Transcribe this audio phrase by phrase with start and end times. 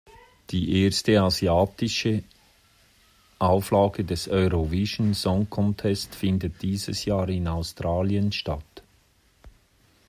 [0.49, 2.23] Die erste asiatische
[3.37, 8.81] Auflage des Eurovision Song Contest findet dieses Jahr in Australien statt.